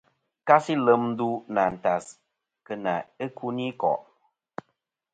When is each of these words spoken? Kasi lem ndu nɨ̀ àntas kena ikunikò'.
Kasi 0.47 0.73
lem 0.85 1.01
ndu 1.11 1.27
nɨ̀ 1.53 1.63
àntas 1.67 2.05
kena 2.65 2.93
ikunikò'. 3.25 3.99